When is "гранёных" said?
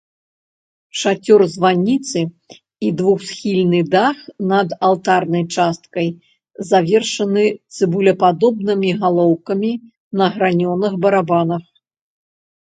10.39-10.91